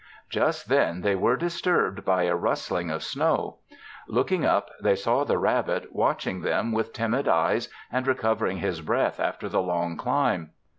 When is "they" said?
1.01-1.13, 4.81-4.95